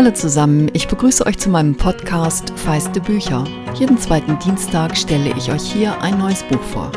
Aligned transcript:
Hallo 0.00 0.12
zusammen, 0.12 0.70
ich 0.72 0.88
begrüße 0.88 1.26
euch 1.26 1.36
zu 1.36 1.50
meinem 1.50 1.76
Podcast 1.76 2.58
Feiste 2.58 3.02
Bücher. 3.02 3.44
Jeden 3.74 3.98
zweiten 3.98 4.38
Dienstag 4.38 4.96
stelle 4.96 5.36
ich 5.36 5.52
euch 5.52 5.70
hier 5.70 6.00
ein 6.00 6.16
neues 6.16 6.42
Buch 6.44 6.62
vor. 6.62 6.90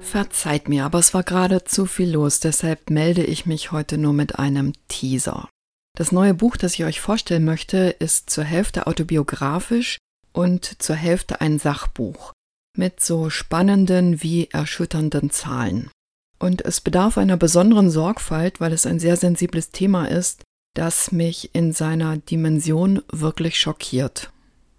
Verzeiht 0.00 0.66
mir, 0.70 0.86
aber 0.86 0.98
es 0.98 1.12
war 1.12 1.24
gerade 1.24 1.64
zu 1.64 1.84
viel 1.84 2.10
los, 2.10 2.40
deshalb 2.40 2.88
melde 2.88 3.22
ich 3.22 3.44
mich 3.44 3.70
heute 3.70 3.98
nur 3.98 4.14
mit 4.14 4.38
einem 4.38 4.72
Teaser. 4.88 5.50
Das 5.94 6.10
neue 6.10 6.32
Buch, 6.32 6.56
das 6.56 6.72
ich 6.72 6.86
euch 6.86 7.02
vorstellen 7.02 7.44
möchte, 7.44 7.94
ist 7.98 8.30
zur 8.30 8.44
Hälfte 8.44 8.86
autobiografisch 8.86 9.98
und 10.32 10.80
zur 10.82 10.96
Hälfte 10.96 11.42
ein 11.42 11.58
Sachbuch 11.58 12.32
mit 12.78 13.00
so 13.00 13.28
spannenden 13.28 14.22
wie 14.22 14.48
erschütternden 14.52 15.28
Zahlen. 15.28 15.90
Und 16.38 16.64
es 16.64 16.80
bedarf 16.80 17.18
einer 17.18 17.36
besonderen 17.36 17.90
Sorgfalt, 17.90 18.60
weil 18.60 18.72
es 18.72 18.86
ein 18.86 19.00
sehr 19.00 19.16
sensibles 19.16 19.70
Thema 19.70 20.06
ist, 20.06 20.42
das 20.74 21.10
mich 21.10 21.54
in 21.54 21.72
seiner 21.72 22.18
Dimension 22.18 23.02
wirklich 23.10 23.58
schockiert. 23.58 24.30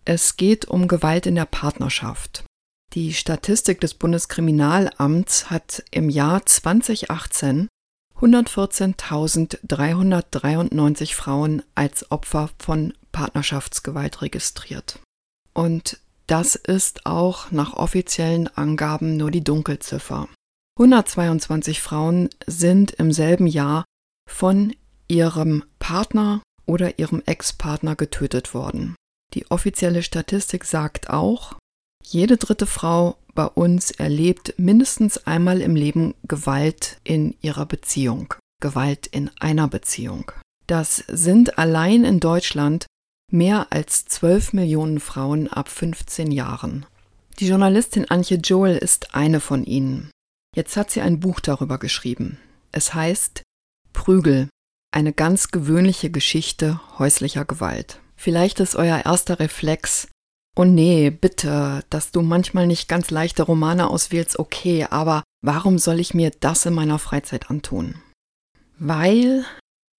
Es 0.05 0.38
geht 0.38 0.66
um 0.66 0.88
Gewalt 0.88 1.26
in 1.26 1.35
der 1.35 1.45
Partnerschaft. 1.45 2.45
Die 2.94 3.13
Statistik 3.13 3.82
des 3.82 3.94
Bundeskriminalamts 3.94 5.52
hat 5.52 5.84
im 5.91 6.09
Jahr 6.09 6.45
2018 6.45 7.68
114.393 8.20 11.13
Frauen 11.13 11.62
als 11.76 12.10
Opfer 12.12 12.49
von 12.57 12.94
Partnerschaftsgewalt 13.12 14.21
registriert. 14.21 14.99
Und 15.54 15.99
das 16.27 16.55
ist 16.55 17.05
auch 17.05 17.52
nach 17.52 17.73
offiziellen 17.73 18.48
Angaben 18.55 19.18
nur 19.18 19.32
die 19.32 19.44
Dunkelziffer. 19.44 20.30
122 20.80 21.82
Frauen 21.82 22.30
sind 22.48 22.92
im 22.92 23.12
selben 23.12 23.48
Jahr 23.48 23.84
von 24.30 24.74
ihrem 25.10 25.66
Partner 25.77 26.41
oder 26.66 26.99
ihrem 26.99 27.21
Ex-Partner 27.26 27.98
getötet 27.98 28.54
worden. 28.54 28.96
Die 29.34 29.52
offizielle 29.52 30.04
Statistik 30.04 30.63
sagt 30.63 31.10
auch, 31.10 31.58
jede 32.02 32.38
dritte 32.38 32.66
Frau 32.66 33.18
bei 33.36 33.46
uns 33.46 33.91
erlebt 33.91 34.54
mindestens 34.58 35.27
einmal 35.27 35.60
im 35.60 35.76
Leben 35.76 36.13
Gewalt 36.24 37.02
in 37.04 37.36
ihrer 37.41 37.66
Beziehung, 37.66 38.34
Gewalt 38.62 39.05
in 39.08 39.30
einer 39.41 39.68
Beziehung. 39.68 40.32
Das 40.66 41.04
sind 41.10 41.58
allein 41.58 42.05
in 42.05 42.21
Deutschland 42.21 42.86
mehr 43.30 43.68
als 43.71 44.05
12 44.05 44.54
Millionen 44.54 45.02
Frauen 45.02 45.49
ab 45.49 45.68
15 45.68 46.32
Jahren. 46.32 46.86
Die 47.40 47.48
Journalistin 47.48 48.10
Antje 48.10 48.38
Joel 48.38 48.77
ist 48.77 49.14
eine 49.14 49.41
von 49.41 49.66
ihnen. 49.66 50.10
Jetzt 50.60 50.76
hat 50.76 50.91
sie 50.91 50.99
ein 50.99 51.21
Buch 51.21 51.40
darüber 51.40 51.77
geschrieben. 51.77 52.38
Es 52.74 52.93
heißt 52.93 53.43
Prügel, 53.93 54.49
eine 54.93 55.13
ganz 55.13 55.52
gewöhnliche 55.52 56.10
Geschichte 56.10 56.82
häuslicher 56.99 57.46
Gewalt. 57.46 58.02
Vielleicht 58.18 58.60
ist 58.60 58.76
euer 58.76 59.05
erster 59.05 59.40
Reflex, 59.40 60.10
oh 60.57 60.65
nee, 60.65 61.12
bitte, 61.12 61.85
dass 61.90 62.12
du 62.12 62.21
manchmal 62.21 62.68
nicht 62.68 62.90
ganz 62.90 63.10
leichte 63.10 63.43
Romane 63.43 63.90
auswählst, 63.90 64.38
okay, 64.38 64.85
aber 64.90 65.24
warum 65.41 65.80
soll 65.80 65.97
ich 65.97 66.13
mir 66.13 66.30
das 66.30 66.66
in 66.66 66.74
meiner 66.74 67.00
Freizeit 67.00 67.50
antun? 67.50 67.96
Weil 68.78 69.46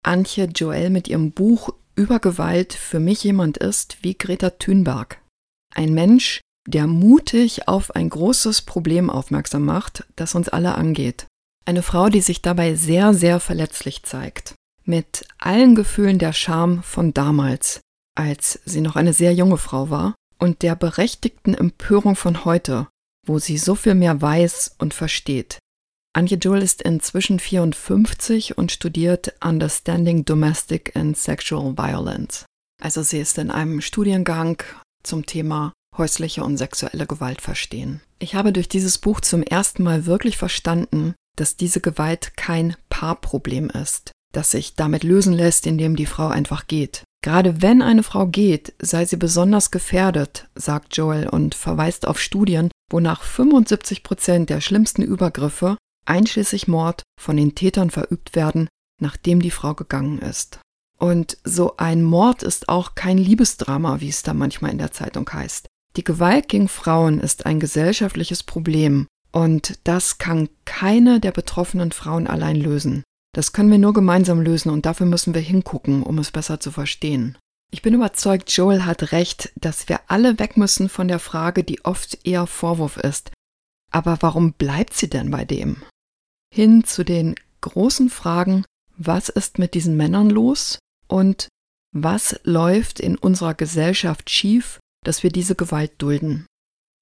Antje 0.05 0.45
Joel 0.45 0.91
mit 0.91 1.09
ihrem 1.09 1.33
Buch 1.33 1.71
über 1.95 2.21
Gewalt 2.21 2.75
für 2.75 3.01
mich 3.01 3.25
jemand 3.25 3.57
ist 3.57 3.97
wie 4.03 4.13
Greta 4.13 4.51
Thunberg. 4.51 5.23
Ein 5.75 5.95
Mensch, 5.95 6.43
der 6.67 6.87
mutig 6.87 7.69
auf 7.69 7.95
ein 7.95 8.09
großes 8.09 8.63
Problem 8.63 9.11
aufmerksam 9.11 9.65
macht, 9.65 10.05
das 10.17 10.35
uns 10.35 10.49
alle 10.49 10.75
angeht. 10.75 11.27
Eine 11.65 11.83
Frau, 11.83 12.09
die 12.09 12.21
sich 12.21 12.43
dabei 12.43 12.75
sehr, 12.75 13.15
sehr 13.15 13.41
verletzlich 13.41 14.03
zeigt. 14.03 14.55
Mit 14.85 15.27
allen 15.39 15.75
Gefühlen 15.75 16.19
der 16.19 16.33
Scham 16.33 16.83
von 16.83 17.15
damals, 17.15 17.81
als 18.17 18.61
sie 18.65 18.81
noch 18.81 18.97
eine 18.97 19.13
sehr 19.13 19.35
junge 19.35 19.59
Frau 19.59 19.91
war, 19.91 20.15
und 20.39 20.63
der 20.63 20.75
berechtigten 20.75 21.55
Empörung 21.55 22.17
von 22.17 22.45
heute, 22.45 22.89
wo 23.27 23.39
sie 23.39 23.59
so 23.59 23.75
viel 23.75 23.95
mehr 23.95 24.21
weiß 24.21 24.77
und 24.79 24.95
versteht. 24.95 25.59
Anja 26.13 26.37
Joel 26.37 26.63
ist 26.63 26.83
inzwischen 26.83 27.39
54 27.39 28.59
und 28.59 28.73
studiert 28.73 29.35
Understanding 29.45 30.25
Domestic 30.25 30.97
and 30.97 31.17
Sexual 31.17 31.77
Violence. 31.77 32.47
Also 32.83 33.03
sie 33.03 33.19
ist 33.19 33.39
in 33.39 33.51
einem 33.51 33.81
Studiengang 33.81 34.61
zum 35.05 35.27
Thema 35.27 35.73
häusliche 35.97 36.45
und 36.45 36.57
sexuelle 36.57 37.07
Gewalt 37.07 37.41
verstehen. 37.41 38.01
Ich 38.19 38.35
habe 38.35 38.53
durch 38.53 38.69
dieses 38.69 38.99
Buch 38.99 39.21
zum 39.21 39.43
ersten 39.43 39.83
Mal 39.83 40.07
wirklich 40.07 40.37
verstanden, 40.37 41.15
dass 41.37 41.57
diese 41.57 41.81
Gewalt 41.81 42.37
kein 42.37 42.77
Paarproblem 42.89 43.71
ist, 43.71 44.13
das 44.33 44.51
sich 44.51 44.75
damit 44.75 45.05
lösen 45.05 45.33
lässt, 45.33 45.67
indem 45.67 45.97
die 45.97 46.07
Frau 46.07 46.29
einfach 46.29 46.67
geht. 46.67 47.05
Gerade 47.23 47.61
wenn 47.61 47.83
eine 47.83 48.03
Frau 48.03 48.27
geht, 48.27 48.73
sei 48.81 49.05
sie 49.05 49.17
besonders 49.17 49.71
gefährdet, 49.71 50.49
sagt 50.55 50.97
Joel 50.97 51.29
und 51.29 51.55
verweist 51.55 52.07
auf 52.07 52.21
Studien, 52.21 52.71
wonach 52.91 53.23
75 53.23 54.03
Prozent 54.03 54.51
der 54.51 54.61
schlimmsten 54.61 55.03
Übergriffe, 55.03 55.77
einschließlich 56.07 56.67
Mord, 56.67 57.03
von 57.21 57.37
den 57.37 57.55
Tätern 57.55 57.91
verübt 57.91 58.35
werden, 58.35 58.69
nachdem 59.01 59.43
die 59.43 59.51
Frau 59.51 59.75
gegangen 59.75 60.19
ist. 60.19 60.61
Und 60.99 61.39
so 61.45 61.77
ein 61.79 62.03
Mord 62.03 62.43
ist 62.43 62.69
auch 62.69 62.95
kein 62.95 63.17
Liebesdrama, 63.17 64.01
wie 64.01 64.09
es 64.09 64.23
da 64.23 64.35
manchmal 64.35 64.71
in 64.73 64.79
der 64.79 64.93
Zeitung 64.93 65.31
heißt. 65.31 65.67
Die 65.97 66.05
Gewalt 66.05 66.49
gegen 66.49 66.69
Frauen 66.69 67.19
ist 67.21 67.47
ein 67.47 67.61
gesellschaftliches 67.61 68.43
Problem 68.43 69.07
und 69.33 69.79
das 69.85 70.19
kann 70.19 70.49
keine 70.65 71.21
der 71.21 71.33
betroffenen 71.33 71.93
Frauen 71.93 72.27
allein 72.27 72.57
lösen. 72.57 73.03
Das 73.33 73.53
können 73.53 73.71
wir 73.71 73.79
nur 73.79 73.93
gemeinsam 73.93 74.41
lösen 74.41 74.71
und 74.71 74.87
dafür 74.87 75.07
müssen 75.07 75.35
wir 75.35 75.41
hingucken, 75.41 76.03
um 76.03 76.19
es 76.19 76.31
besser 76.31 76.61
zu 76.61 76.71
verstehen. 76.71 77.39
Ich 77.73 77.83
bin 77.83 77.95
überzeugt, 77.95 78.51
Joel 78.51 78.85
hat 78.85 79.13
recht, 79.13 79.53
dass 79.55 79.89
wir 79.89 80.01
alle 80.09 80.39
weg 80.41 80.57
müssen 80.57 80.89
von 80.89 81.07
der 81.07 81.21
Frage, 81.21 81.63
die 81.63 81.85
oft 81.85 82.27
eher 82.27 82.47
Vorwurf 82.47 82.97
ist. 82.97 83.31
Aber 83.93 84.19
warum 84.21 84.53
bleibt 84.53 84.95
sie 84.95 85.09
denn 85.09 85.31
bei 85.31 85.45
dem? 85.45 85.83
Hin 86.53 86.85
zu 86.85 87.05
den 87.05 87.37
großen 87.61 88.11
Fragen, 88.11 88.65
was 88.97 89.29
ist 89.29 89.59
mit 89.59 89.75
diesen 89.75 89.97
Männern 89.97 90.31
los 90.31 90.79
und 91.07 91.49
was 91.93 92.41
läuft 92.43 92.99
in 92.99 93.17
unserer 93.17 93.55
Gesellschaft 93.55 94.31
schief 94.31 94.81
dass 95.05 95.23
wir 95.23 95.31
diese 95.31 95.55
Gewalt 95.55 95.93
dulden. 95.99 96.47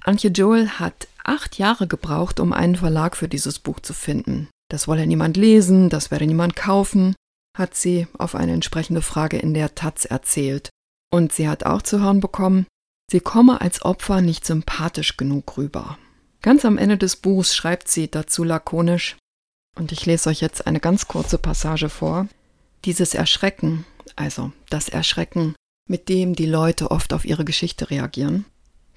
Antje 0.05 0.31
Joel 0.31 0.69
hat 0.69 1.09
acht 1.25 1.59
Jahre 1.59 1.87
gebraucht, 1.87 2.41
um 2.41 2.53
einen 2.53 2.77
Verlag 2.77 3.17
für 3.17 3.29
dieses 3.29 3.59
Buch 3.59 3.81
zu 3.81 3.93
finden. 3.93 4.49
Das 4.71 4.87
wolle 4.87 5.07
niemand 5.07 5.37
lesen, 5.37 5.89
das 5.91 6.11
werde 6.11 6.27
niemand 6.27 6.57
kaufen, 6.57 7.15
hat 7.57 7.75
sie 7.75 8.07
auf 8.17 8.35
eine 8.35 8.53
entsprechende 8.53 9.03
Frage 9.03 9.39
in 9.39 9.55
der 9.55 9.75
Taz 9.75 10.05
erzählt. 10.05 10.71
Und 11.11 11.33
sie 11.33 11.49
hat 11.49 11.65
auch 11.65 11.83
zu 11.83 12.01
hören 12.01 12.21
bekommen, 12.21 12.67
sie 13.11 13.21
komme 13.21 13.61
als 13.61 13.83
Opfer 13.83 14.21
nicht 14.21 14.45
sympathisch 14.45 15.17
genug 15.17 15.57
rüber. 15.57 15.99
Ganz 16.43 16.65
am 16.65 16.79
Ende 16.79 16.99
des 16.99 17.17
Buchs 17.17 17.57
schreibt 17.57 17.89
sie 17.89 18.11
dazu 18.11 18.45
lakonisch, 18.45 19.17
und 19.77 19.93
ich 19.93 20.07
lese 20.07 20.29
euch 20.29 20.41
jetzt 20.41 20.67
eine 20.67 20.81
ganz 20.81 21.09
kurze 21.09 21.39
Passage 21.39 21.89
vor, 21.89 22.29
dieses 22.85 23.15
Erschrecken, 23.15 23.85
also 24.17 24.53
das 24.71 24.89
Erschrecken 24.89 25.55
mit 25.89 26.09
dem 26.09 26.35
die 26.35 26.47
Leute 26.47 26.91
oft 26.91 27.13
auf 27.13 27.25
ihre 27.25 27.45
Geschichte 27.45 27.91
reagieren. 27.91 28.45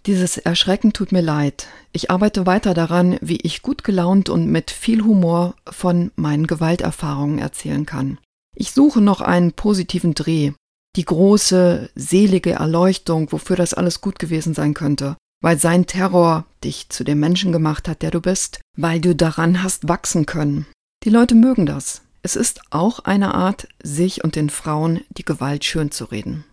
Dieses 0.07 0.38
Erschrecken 0.38 0.94
tut 0.94 1.12
mir 1.12 1.22
leid. 1.22 1.68
Ich 1.91 2.09
arbeite 2.09 2.46
weiter 2.46 2.74
daran, 2.74 3.18
wie 3.22 3.38
ich 3.38 3.62
gut 3.62 3.84
gelaunt 3.84 4.29
und 4.29 4.47
mit 4.47 4.72
viel 4.72 5.03
Humor 5.03 5.56
von 5.69 6.12
meinen 6.16 6.47
Gewalterfahrungen 6.47 7.38
erzählen 7.38 7.85
kann. 7.85 8.18
Ich 8.56 8.72
suche 8.72 9.00
noch 9.00 9.22
einen 9.22 9.53
positiven 9.53 10.16
Dreh, 10.16 10.53
die 10.96 11.06
große, 11.06 11.90
selige 11.96 12.53
Erleuchtung, 12.53 13.31
wofür 13.31 13.56
das 13.56 13.73
alles 13.73 14.02
gut 14.02 14.18
gewesen 14.18 14.53
sein 14.53 14.73
könnte, 14.73 15.18
weil 15.41 15.59
sein 15.59 15.85
Terror 15.85 16.46
dich 16.63 16.90
zu 16.90 17.03
dem 17.03 17.19
Menschen 17.19 17.52
gemacht 17.52 17.88
hat, 17.88 18.02
der 18.02 18.12
du 18.12 18.22
bist, 18.22 18.59
weil 18.78 19.00
du 19.00 19.16
daran 19.16 19.63
hast 19.63 19.88
wachsen 19.88 20.25
können. 20.25 20.66
Die 21.03 21.09
Leute 21.09 21.35
mögen 21.35 21.66
das. 21.66 22.02
Es 22.23 22.35
ist 22.35 22.61
auch 22.70 22.99
eine 22.99 23.34
Art, 23.34 23.67
sich 23.82 24.23
und 24.23 24.35
den 24.35 24.49
Frauen 24.49 25.02
die 25.09 25.26
Gewalt 25.26 25.64
schön 25.66 25.91
zu 25.91 26.05
reden. 26.05 26.44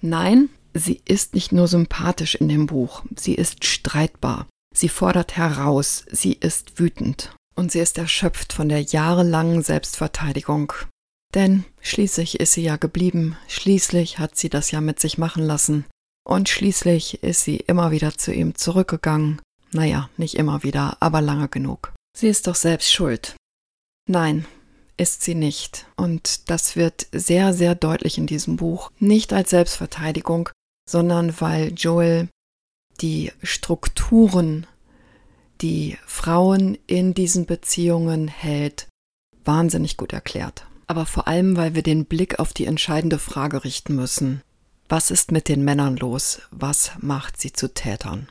Nein, 0.00 0.48
sie 0.74 1.00
ist 1.04 1.34
nicht 1.34 1.52
nur 1.52 1.68
sympathisch 1.68 2.34
in 2.34 2.48
dem 2.48 2.66
Buch, 2.66 3.04
sie 3.16 3.34
ist 3.34 3.64
streitbar. 3.64 4.46
Sie 4.74 4.88
fordert 4.88 5.36
heraus, 5.36 6.04
sie 6.10 6.34
ist 6.34 6.78
wütend 6.78 7.34
und 7.54 7.72
sie 7.72 7.80
ist 7.80 7.96
erschöpft 7.98 8.52
von 8.52 8.68
der 8.68 8.82
jahrelangen 8.82 9.62
Selbstverteidigung. 9.62 10.72
Denn 11.34 11.64
schließlich 11.80 12.40
ist 12.40 12.52
sie 12.52 12.62
ja 12.62 12.76
geblieben, 12.76 13.36
schließlich 13.48 14.18
hat 14.18 14.36
sie 14.36 14.48
das 14.48 14.70
ja 14.70 14.80
mit 14.80 15.00
sich 15.00 15.18
machen 15.18 15.44
lassen 15.44 15.86
und 16.26 16.48
schließlich 16.48 17.22
ist 17.22 17.44
sie 17.44 17.56
immer 17.56 17.90
wieder 17.90 18.16
zu 18.16 18.32
ihm 18.32 18.54
zurückgegangen. 18.54 19.40
Naja, 19.72 20.10
nicht 20.16 20.34
immer 20.34 20.62
wieder, 20.62 20.96
aber 21.00 21.20
lange 21.20 21.48
genug. 21.48 21.92
Sie 22.16 22.28
ist 22.28 22.46
doch 22.46 22.54
selbst 22.54 22.92
schuld. 22.92 23.36
Nein, 24.08 24.46
ist 24.96 25.22
sie 25.22 25.34
nicht. 25.34 25.86
Und 25.96 26.48
das 26.50 26.76
wird 26.76 27.06
sehr, 27.12 27.52
sehr 27.52 27.74
deutlich 27.74 28.18
in 28.18 28.26
diesem 28.26 28.56
Buch. 28.56 28.90
Nicht 28.98 29.32
als 29.32 29.50
Selbstverteidigung, 29.50 30.48
sondern 30.88 31.40
weil 31.40 31.72
Joel 31.74 32.28
die 33.00 33.32
Strukturen, 33.42 34.66
die 35.60 35.98
Frauen 36.06 36.78
in 36.86 37.12
diesen 37.14 37.46
Beziehungen 37.46 38.28
hält, 38.28 38.88
wahnsinnig 39.44 39.96
gut 39.96 40.12
erklärt. 40.12 40.66
aber 40.86 41.04
vor 41.06 41.26
allem, 41.26 41.56
weil 41.56 41.74
wir 41.74 41.82
den 41.82 42.04
Blick 42.04 42.38
auf 42.38 42.52
die 42.52 42.66
entscheidende 42.66 43.18
Frage 43.18 43.64
richten 43.64 43.96
müssen. 43.96 44.40
Was 44.88 45.10
ist 45.10 45.32
mit 45.32 45.48
den 45.48 45.64
Männern 45.64 45.96
los? 45.96 46.42
Was 46.52 46.92
macht 47.00 47.40
sie 47.40 47.52
zu 47.52 47.74
Tätern? 47.74 48.28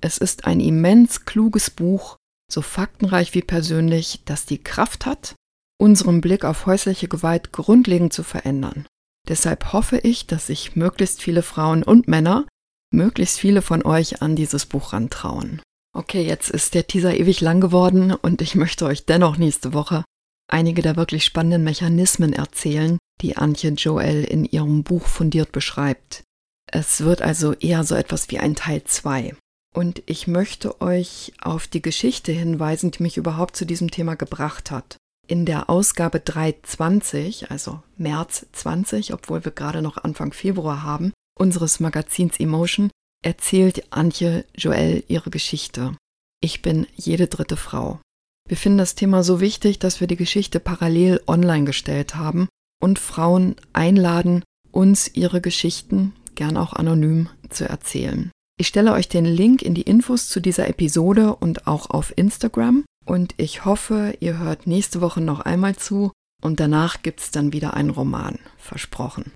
Es 0.00 0.16
ist 0.16 0.46
ein 0.46 0.60
immens 0.60 1.26
kluges 1.26 1.70
Buch, 1.70 2.16
so 2.50 2.62
faktenreich 2.62 3.34
wie 3.34 3.42
persönlich, 3.42 4.22
das 4.24 4.46
die 4.46 4.62
Kraft 4.62 5.04
hat, 5.04 5.34
unseren 5.78 6.20
Blick 6.20 6.44
auf 6.44 6.66
häusliche 6.66 7.08
Gewalt 7.08 7.52
grundlegend 7.52 8.12
zu 8.12 8.22
verändern. 8.22 8.86
Deshalb 9.28 9.72
hoffe 9.72 9.98
ich, 9.98 10.26
dass 10.26 10.46
sich 10.46 10.76
möglichst 10.76 11.22
viele 11.22 11.42
Frauen 11.42 11.82
und 11.82 12.08
Männer, 12.08 12.46
möglichst 12.92 13.38
viele 13.38 13.62
von 13.62 13.84
euch 13.84 14.22
an 14.22 14.36
dieses 14.36 14.66
Buch 14.66 14.92
rantrauen. 14.92 15.62
Okay, 15.94 16.22
jetzt 16.22 16.50
ist 16.50 16.74
der 16.74 16.86
Teaser 16.86 17.14
ewig 17.16 17.40
lang 17.40 17.60
geworden 17.60 18.12
und 18.12 18.42
ich 18.42 18.54
möchte 18.54 18.86
euch 18.86 19.04
dennoch 19.06 19.36
nächste 19.36 19.72
Woche 19.72 20.04
einige 20.48 20.82
der 20.82 20.96
wirklich 20.96 21.24
spannenden 21.24 21.62
Mechanismen 21.62 22.32
erzählen, 22.32 22.98
die 23.20 23.36
Antje 23.36 23.70
Joel 23.70 24.24
in 24.24 24.44
ihrem 24.44 24.82
Buch 24.82 25.06
fundiert 25.06 25.52
beschreibt. 25.52 26.24
Es 26.70 27.02
wird 27.02 27.22
also 27.22 27.52
eher 27.54 27.84
so 27.84 27.94
etwas 27.94 28.30
wie 28.30 28.38
ein 28.38 28.54
Teil 28.54 28.84
2. 28.84 29.34
Und 29.74 30.02
ich 30.06 30.26
möchte 30.26 30.80
euch 30.80 31.32
auf 31.40 31.66
die 31.66 31.82
Geschichte 31.82 32.32
hinweisen, 32.32 32.90
die 32.90 33.02
mich 33.02 33.16
überhaupt 33.16 33.56
zu 33.56 33.64
diesem 33.64 33.90
Thema 33.90 34.16
gebracht 34.16 34.70
hat. 34.70 34.96
In 35.28 35.44
der 35.44 35.68
Ausgabe 35.68 36.20
320, 36.20 37.50
also 37.50 37.82
März 37.98 38.46
20, 38.52 39.12
obwohl 39.12 39.44
wir 39.44 39.52
gerade 39.52 39.82
noch 39.82 39.98
Anfang 39.98 40.32
Februar 40.32 40.82
haben, 40.82 41.12
unseres 41.38 41.80
Magazins 41.80 42.40
Emotion, 42.40 42.90
erzählt 43.22 43.92
Antje 43.92 44.46
Joel 44.56 45.04
ihre 45.06 45.28
Geschichte. 45.28 45.94
Ich 46.40 46.62
bin 46.62 46.86
jede 46.96 47.26
dritte 47.26 47.58
Frau. 47.58 48.00
Wir 48.48 48.56
finden 48.56 48.78
das 48.78 48.94
Thema 48.94 49.22
so 49.22 49.42
wichtig, 49.42 49.78
dass 49.78 50.00
wir 50.00 50.06
die 50.06 50.16
Geschichte 50.16 50.60
parallel 50.60 51.20
online 51.26 51.66
gestellt 51.66 52.14
haben 52.14 52.48
und 52.80 52.98
Frauen 52.98 53.56
einladen, 53.74 54.42
uns 54.70 55.14
ihre 55.14 55.42
Geschichten, 55.42 56.14
gern 56.36 56.56
auch 56.56 56.72
anonym, 56.72 57.28
zu 57.50 57.68
erzählen. 57.68 58.30
Ich 58.58 58.68
stelle 58.68 58.92
euch 58.94 59.10
den 59.10 59.26
Link 59.26 59.60
in 59.60 59.74
die 59.74 59.82
Infos 59.82 60.30
zu 60.30 60.40
dieser 60.40 60.68
Episode 60.68 61.36
und 61.36 61.66
auch 61.66 61.90
auf 61.90 62.14
Instagram 62.16 62.84
und 63.08 63.34
ich 63.38 63.64
hoffe, 63.64 64.16
ihr 64.20 64.38
hört 64.38 64.66
nächste 64.66 65.00
Woche 65.00 65.20
noch 65.20 65.40
einmal 65.40 65.76
zu 65.76 66.12
und 66.42 66.60
danach 66.60 67.02
gibt's 67.02 67.30
dann 67.30 67.52
wieder 67.52 67.74
einen 67.74 67.90
Roman, 67.90 68.38
versprochen. 68.58 69.32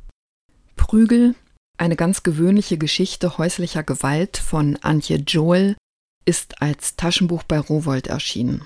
Prügel, 0.76 1.34
eine 1.78 1.96
ganz 1.96 2.22
gewöhnliche 2.22 2.76
Geschichte 2.76 3.38
häuslicher 3.38 3.82
Gewalt 3.82 4.36
von 4.36 4.76
Antje 4.82 5.16
Joel, 5.16 5.76
ist 6.24 6.60
als 6.60 6.96
Taschenbuch 6.96 7.42
bei 7.42 7.58
Rowold 7.58 8.06
erschienen. 8.06 8.62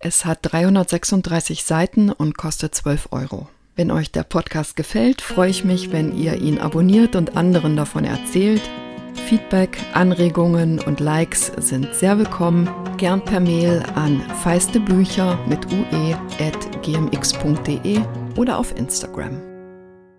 Es 0.00 0.24
hat 0.24 0.38
336 0.42 1.64
Seiten 1.64 2.10
und 2.10 2.36
kostet 2.36 2.74
12 2.74 3.08
Euro. 3.10 3.48
Wenn 3.76 3.90
euch 3.90 4.12
der 4.12 4.22
Podcast 4.22 4.76
gefällt, 4.76 5.20
freue 5.20 5.50
ich 5.50 5.64
mich, 5.64 5.90
wenn 5.90 6.16
ihr 6.16 6.40
ihn 6.40 6.58
abonniert 6.58 7.16
und 7.16 7.36
anderen 7.36 7.76
davon 7.76 8.04
erzählt. 8.04 8.62
Feedback, 9.24 9.78
Anregungen 9.94 10.78
und 10.80 11.00
Likes 11.00 11.50
sind 11.56 11.94
sehr 11.94 12.18
willkommen. 12.18 12.68
Gern 12.98 13.24
per 13.24 13.40
Mail 13.40 13.82
an 13.94 14.20
feistebücher 14.42 15.38
mit 15.48 15.66
ue.gmx.de 15.72 16.40
oder 18.36 18.58
auf 18.58 18.76
Instagram. 18.76 19.53